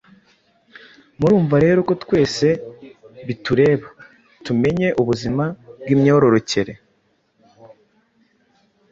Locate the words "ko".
1.87-1.93